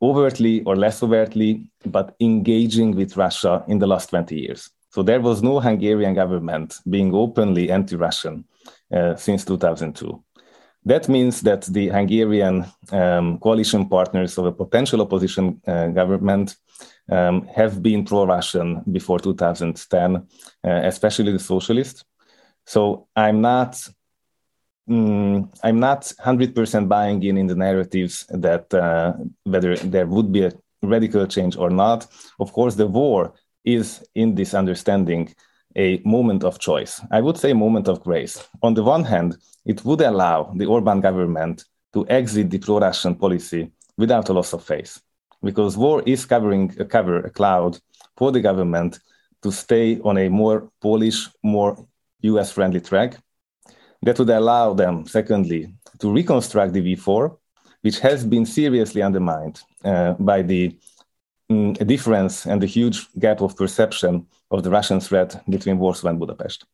[0.02, 4.70] overtly or less overtly, but engaging with Russia in the last 20 years.
[4.98, 8.46] So there was no Hungarian government being openly anti Russian
[8.92, 10.24] uh, since 2002.
[10.86, 16.56] That means that the Hungarian um, coalition partners of a potential opposition uh, government
[17.12, 20.22] um, have been pro Russian before 2010, uh,
[20.64, 22.04] especially the socialists.
[22.66, 23.78] So I'm not
[24.90, 30.46] mm, I'm not 100% buying in in the narratives that uh, whether there would be
[30.46, 32.08] a radical change or not.
[32.40, 33.36] Of course, the war
[33.68, 35.36] is in this understanding
[35.76, 37.02] a moment of choice.
[37.12, 38.48] I would say moment of grace.
[38.64, 43.72] On the one hand, it would allow the Orban government to exit the pro-Russian policy
[43.98, 45.02] without a loss of face,
[45.44, 47.78] because war is covering a cover, a cloud
[48.16, 49.00] for the government
[49.44, 51.78] to stay on a more Polish, more
[52.22, 53.18] US-friendly track
[54.02, 57.38] that would allow them, secondly, to reconstruct the V4,
[57.82, 60.78] which has been seriously undermined uh, by the
[61.50, 66.20] um, difference and a huge gap of perception of the Russian threat between Warsaw and
[66.20, 66.66] Budapest.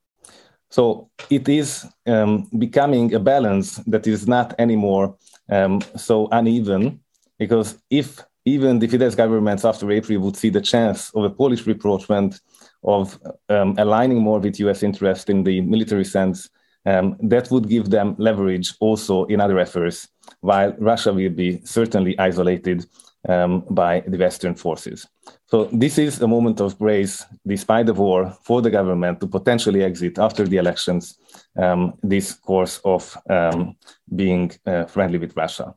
[0.69, 5.15] So it is um, becoming a balance that is not anymore
[5.49, 6.99] um, so uneven,
[7.37, 11.65] because if even the Fidesz governments after April would see the chance of a Polish
[11.67, 12.41] rapprochement,
[12.83, 13.17] of
[13.49, 16.49] um, aligning more with US interest in the military sense,
[16.85, 20.09] um, that would give them leverage also in other efforts,
[20.41, 22.85] while Russia will be certainly isolated
[23.29, 25.07] um, by the Western forces.
[25.47, 29.83] So this is a moment of grace, despite the war, for the government to potentially
[29.83, 31.17] exit after the elections
[31.57, 33.75] um, this course of um,
[34.15, 35.73] being uh, friendly with Russia.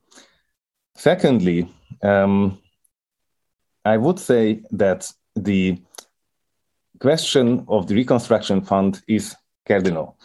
[0.94, 1.70] Secondly,
[2.02, 2.58] um,
[3.84, 5.80] I would say that the
[6.98, 9.36] question of the reconstruction fund is
[9.66, 10.18] cardinal.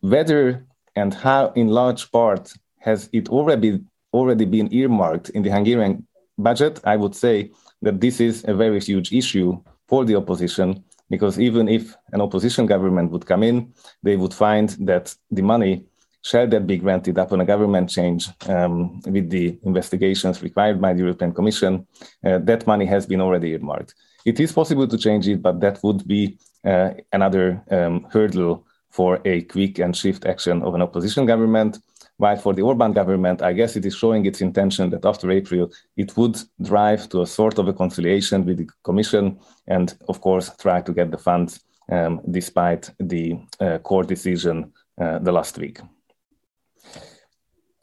[0.00, 0.66] Whether
[0.96, 3.80] and how, in large part, has it already
[4.12, 6.06] already been earmarked in the Hungarian
[6.42, 6.80] budget?
[6.84, 7.50] I would say
[7.82, 12.66] that this is a very huge issue for the opposition because even if an opposition
[12.66, 13.72] government would come in,
[14.02, 15.84] they would find that the money
[16.22, 21.00] shall that be granted upon a government change um, with the investigations required by the
[21.00, 21.86] European Commission,
[22.24, 23.94] uh, that money has been already earmarked.
[24.24, 29.20] It is possible to change it, but that would be uh, another um, hurdle for
[29.24, 31.78] a quick and swift action of an opposition government.
[32.20, 35.72] While for the Orban government, I guess it is showing its intention that after April,
[35.96, 40.50] it would drive to a sort of a conciliation with the Commission and, of course,
[40.58, 41.60] try to get the funds
[41.90, 45.80] um, despite the uh, court decision uh, the last week.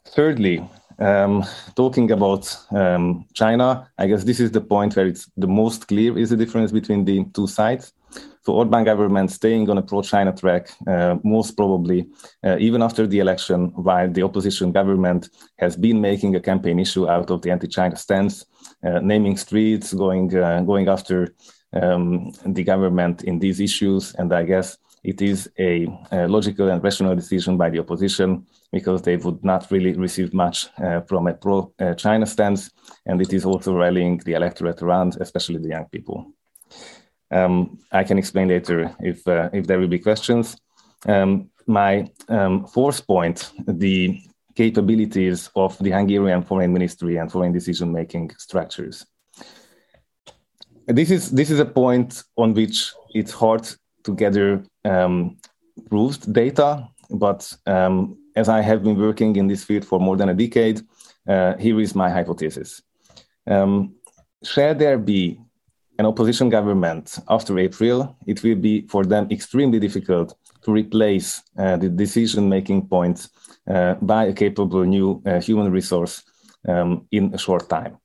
[0.06, 0.62] Thirdly,
[1.00, 5.88] um, talking about um, China, I guess this is the point where it's the most
[5.88, 7.92] clear is the difference between the two sides.
[8.48, 12.08] So Orban government staying on a pro-China track, uh, most probably
[12.42, 15.28] uh, even after the election, while the opposition government
[15.58, 18.46] has been making a campaign issue out of the anti-China stance,
[18.82, 20.28] uh, naming streets, going
[20.64, 21.34] going after
[21.74, 26.82] um, the government in these issues, and I guess it is a, a, logical and
[26.82, 31.34] rational decision by the opposition because they would not really receive much uh, from a
[31.34, 32.70] pro uh, China stance.
[33.04, 36.32] And it is also rallying the electorate around, especially the young people.
[37.30, 40.56] Um, I can explain later if, uh, if there will be questions.
[41.06, 44.20] Um, my um, fourth point, the
[44.54, 49.06] capabilities of the Hungarian foreign ministry and foreign decision making structures.
[50.86, 53.68] This is, this is a point on which it's hard
[54.04, 55.36] to gather um,
[55.88, 60.30] proved data, but um, as I have been working in this field for more than
[60.30, 60.80] a decade,
[61.28, 62.82] uh, here is my hypothesis.
[63.46, 63.94] Um,
[64.42, 65.40] shall there be
[65.98, 71.76] an opposition government after April, it will be for them extremely difficult to replace uh,
[71.76, 73.30] the decision making points
[73.68, 76.22] uh, by a capable new uh, human resource
[76.68, 77.98] um, in a short time.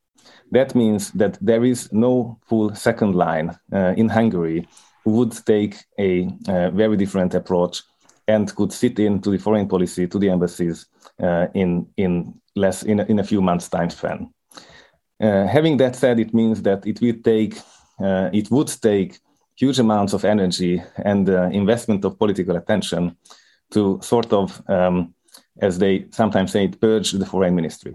[0.51, 4.67] That means that there is no full second line uh, in Hungary
[5.03, 7.83] who would take a uh, very different approach
[8.27, 10.85] and could sit into the foreign policy to the embassies
[11.21, 14.33] uh, in in less in a, in a few months time span.
[15.19, 17.55] Having that said, it means that it will take
[17.99, 19.19] uh, it would take
[19.55, 23.15] huge amounts of energy and uh, investment of political attention
[23.71, 25.13] to sort of, um,
[25.61, 27.93] as they sometimes say, purge the foreign ministry.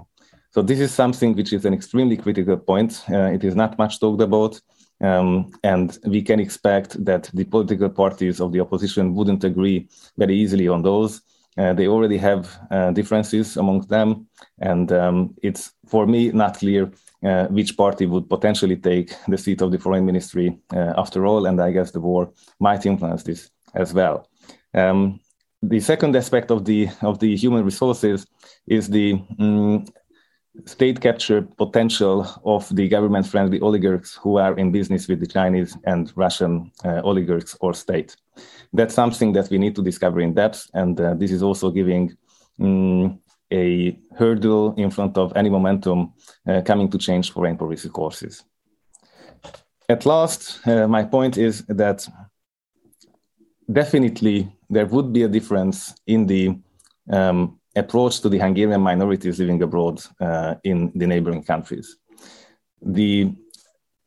[0.50, 3.04] So this is something which is an extremely critical point.
[3.10, 4.60] Uh, it is not much talked about.
[5.00, 10.34] Um, and we can expect that the political parties of the opposition wouldn't agree very
[10.34, 11.22] easily on those.
[11.56, 14.28] Uh, they already have uh, differences amongst them,
[14.60, 16.90] and um, it's for me not clear
[17.24, 21.46] uh, which party would potentially take the seat of the foreign ministry uh, after all.
[21.46, 24.28] And I guess the war might influence this as well.
[24.74, 25.20] Um,
[25.62, 28.26] the second aspect of the of the human resources
[28.66, 29.84] is the um,
[30.64, 35.76] state capture potential of the government friendly oligarchs who are in business with the Chinese
[35.84, 38.16] and Russian uh, oligarchs or state.
[38.72, 42.16] That's something that we need to discover in depth, and uh, this is also giving
[42.60, 43.20] um,
[43.52, 46.12] a hurdle in front of any momentum
[46.46, 48.44] uh, coming to change foreign policy courses.
[49.88, 52.06] At last, uh, my point is that
[53.72, 56.58] definitely there would be a difference in the
[57.10, 61.96] um, approach to the Hungarian minorities living abroad uh, in the neighboring countries.
[62.82, 63.32] The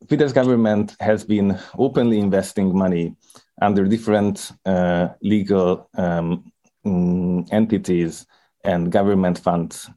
[0.06, 3.16] Fidesz government has been openly investing money
[3.62, 6.52] under different uh, legal um,
[6.86, 8.26] mm, entities
[8.64, 9.90] and government funds,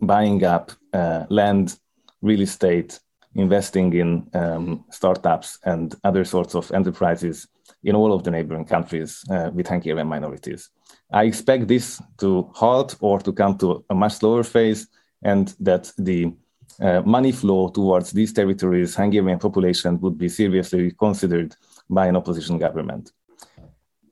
[0.00, 1.78] buying up uh, land,
[2.22, 3.00] real estate,
[3.34, 7.48] investing in um, startups and other sorts of enterprises
[7.82, 10.70] in all of the neighboring countries uh, with Hungarian minorities.
[11.12, 14.88] I expect this to halt or to come to a much slower phase,
[15.22, 16.32] and that the
[16.80, 21.54] uh, money flow towards these territories, Hungarian population, would be seriously considered
[21.88, 23.12] by an opposition government.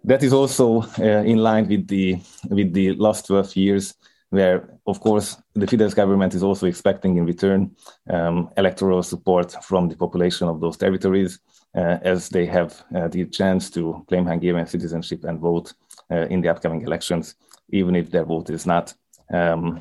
[0.05, 2.19] That is also uh, in line with the
[2.51, 3.95] with the last 12 years
[4.31, 7.71] where, of course, the Fidesz government is also expecting in return
[8.09, 11.39] um, electoral support from the population of those territories,
[11.77, 15.75] uh, as they have uh, the chance to claim Hungarian citizenship and vote
[16.11, 17.37] in the upcoming elections,
[17.71, 18.93] even if their vote is not
[19.33, 19.81] um,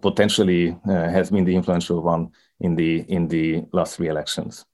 [0.00, 2.30] potentially has been the influential one
[2.60, 4.64] in the in the last three elections.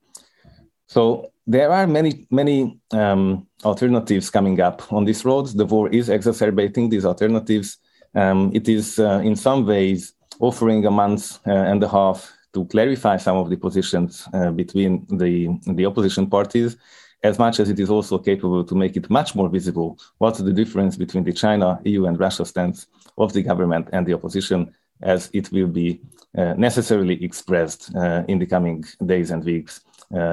[0.87, 5.53] So there are many many um, alternatives coming up on these roads.
[5.55, 7.79] The war is exacerbating these alternatives.
[8.15, 12.65] Um, it is uh, in some ways offering a month uh, and a half to
[12.67, 15.35] clarify some of the positions uh, between the
[15.79, 16.77] the opposition parties
[17.23, 20.53] as much as it is also capable to make it much more visible what's the
[20.53, 22.87] difference between the China, EU, and Russia stance
[23.19, 24.73] of the government and the opposition,
[25.03, 26.01] as it will be
[26.39, 29.81] uh, necessarily expressed uh, in the coming days and weeks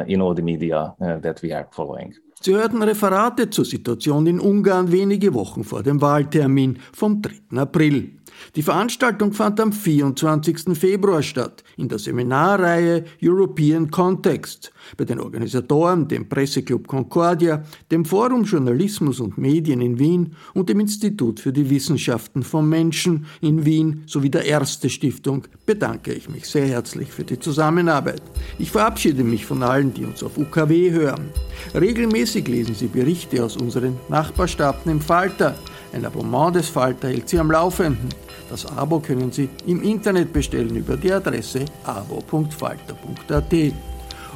[0.08, 2.14] in all the media uh, that we are following.
[2.42, 7.58] Sie hörten Referate zur Situation in Ungarn wenige Wochen vor dem Wahltermin vom 3.
[7.58, 8.17] April.
[8.56, 10.78] Die Veranstaltung fand am 24.
[10.78, 18.44] Februar statt in der Seminarreihe European Context bei den Organisatoren, dem Presseclub Concordia, dem Forum
[18.44, 24.04] Journalismus und Medien in Wien und dem Institut für die Wissenschaften vom Menschen in Wien
[24.06, 28.22] sowie der Erste Stiftung bedanke ich mich sehr herzlich für die Zusammenarbeit.
[28.60, 31.30] Ich verabschiede mich von allen, die uns auf UKW hören.
[31.74, 35.56] Regelmäßig lesen Sie Berichte aus unseren Nachbarstaaten im Falter.
[35.94, 38.10] Ein Abonnement des Falter hält Sie am Laufenden.
[38.50, 43.54] Das Abo können Sie im Internet bestellen über die Adresse abo.falter.at.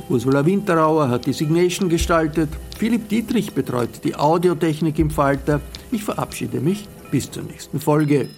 [0.10, 5.62] Ursula Winterauer hat die Signation gestaltet, Philipp Dietrich betreut die Audiotechnik im Falter.
[5.91, 8.30] Ich verabschiede mich bis zur nächsten Folge.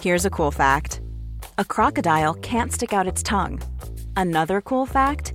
[0.00, 1.02] Here's a cool fact.
[1.58, 3.60] A crocodile can't stick out its tongue.
[4.16, 5.34] Another cool fact,